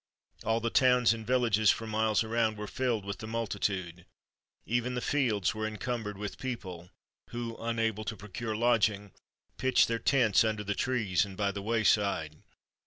All 0.43 0.59
the 0.59 0.71
towns 0.71 1.13
and 1.13 1.27
villages 1.27 1.69
for 1.69 1.85
miles 1.85 2.23
around 2.23 2.57
were 2.57 2.65
filled 2.65 3.05
with 3.05 3.19
the 3.19 3.27
multitude; 3.27 4.07
even 4.65 4.95
the 4.95 4.99
fields 4.99 5.53
were 5.53 5.67
encumbered 5.67 6.17
with 6.17 6.39
people, 6.39 6.89
who, 7.29 7.55
unable 7.57 8.03
to 8.05 8.17
procure 8.17 8.55
lodging, 8.55 9.11
pitched 9.59 9.87
their 9.87 9.99
tents 9.99 10.43
under 10.43 10.63
the 10.63 10.73
trees 10.73 11.23
and 11.23 11.37
by 11.37 11.51
the 11.51 11.61
way 11.61 11.83
side. 11.83 12.37